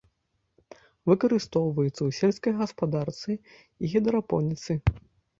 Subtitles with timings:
[1.09, 4.79] Выкарыстоўваецца ў сельскай гаспадарцы і гідрапоніцы.